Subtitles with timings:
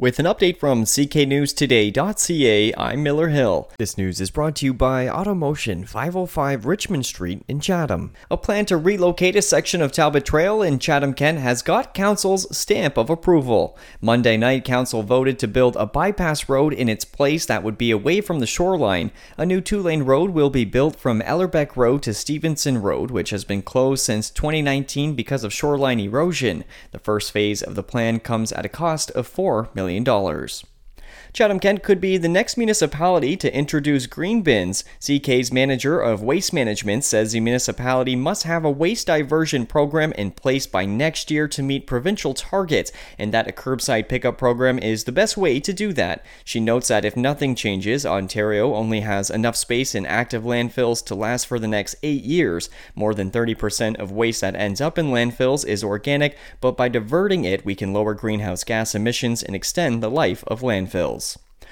[0.00, 3.68] With an update from cknewstoday.ca, I'm Miller Hill.
[3.80, 8.12] This news is brought to you by Automotion 505 Richmond Street in Chatham.
[8.30, 12.56] A plan to relocate a section of Talbot Trail in Chatham, Kent has got Council's
[12.56, 13.76] stamp of approval.
[14.00, 17.90] Monday night, Council voted to build a bypass road in its place that would be
[17.90, 19.10] away from the shoreline.
[19.36, 23.30] A new two lane road will be built from Ellerbeck Road to Stevenson Road, which
[23.30, 26.62] has been closed since 2019 because of shoreline erosion.
[26.92, 30.48] The first phase of the plan comes at a cost of $4 million million.
[31.38, 34.82] Chatham Kent could be the next municipality to introduce green bins.
[34.98, 40.32] CK's manager of waste management says the municipality must have a waste diversion program in
[40.32, 45.04] place by next year to meet provincial targets, and that a curbside pickup program is
[45.04, 46.26] the best way to do that.
[46.42, 51.14] She notes that if nothing changes, Ontario only has enough space in active landfills to
[51.14, 52.68] last for the next eight years.
[52.96, 57.44] More than 30% of waste that ends up in landfills is organic, but by diverting
[57.44, 61.27] it, we can lower greenhouse gas emissions and extend the life of landfills.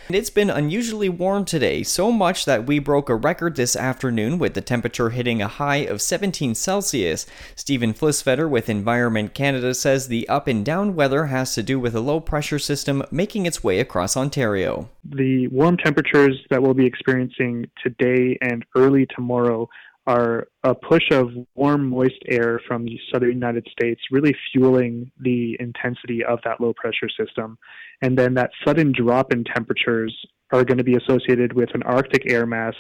[0.08, 4.54] It's been unusually warm today, so much that we broke a record this afternoon with
[4.54, 7.26] the temperature hitting a high of 17 Celsius.
[7.56, 11.96] Stephen Flisfeder with Environment Canada says the up and down weather has to do with
[11.96, 14.88] a low pressure system making its way across Ontario.
[15.04, 19.68] The warm temperatures that we'll be experiencing today and early tomorrow
[20.06, 25.56] are a push of warm, moist air from the southern United States, really fueling the
[25.58, 27.58] intensity of that low pressure system.
[28.02, 30.14] And then that sudden drop in temperatures
[30.52, 32.74] are going to be associated with an Arctic air mass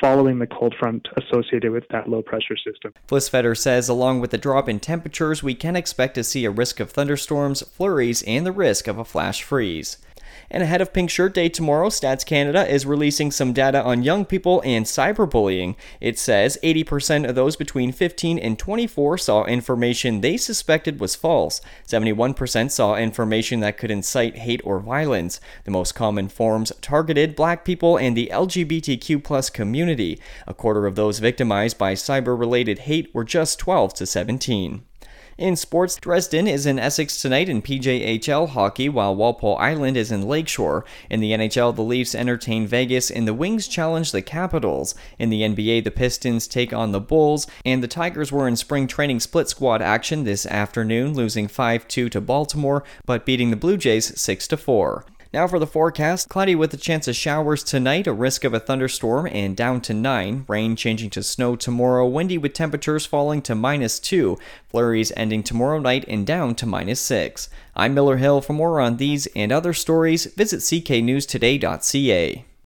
[0.00, 2.94] following the cold front associated with that low pressure system.
[3.06, 6.80] Flisfeder says, along with the drop in temperatures, we can expect to see a risk
[6.80, 9.98] of thunderstorms, flurries, and the risk of a flash freeze.
[10.50, 14.24] And ahead of Pink Shirt Day tomorrow, Stats Canada is releasing some data on young
[14.24, 15.76] people and cyberbullying.
[16.00, 21.60] It says 80% of those between 15 and 24 saw information they suspected was false.
[21.86, 25.40] 71% saw information that could incite hate or violence.
[25.64, 30.18] The most common forms targeted black people and the LGBTQ community.
[30.46, 34.84] A quarter of those victimized by cyber related hate were just 12 to 17.
[35.40, 40.28] In sports, Dresden is in Essex tonight in PJHL hockey, while Walpole Island is in
[40.28, 40.84] Lakeshore.
[41.08, 44.94] In the NHL, the Leafs entertain Vegas, and the Wings challenge the Capitals.
[45.18, 48.86] In the NBA, the Pistons take on the Bulls, and the Tigers were in spring
[48.86, 53.78] training split squad action this afternoon, losing 5 2 to Baltimore, but beating the Blue
[53.78, 55.06] Jays 6 4.
[55.32, 58.58] Now for the forecast cloudy with a chance of showers tonight, a risk of a
[58.58, 60.44] thunderstorm, and down to 9.
[60.48, 64.36] Rain changing to snow tomorrow, windy with temperatures falling to minus 2.
[64.66, 67.48] Flurries ending tomorrow night and down to minus 6.
[67.76, 68.40] I'm Miller Hill.
[68.40, 72.44] For more on these and other stories, visit cknewstoday.ca.